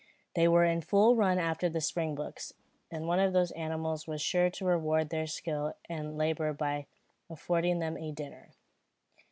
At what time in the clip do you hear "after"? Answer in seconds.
1.37-1.69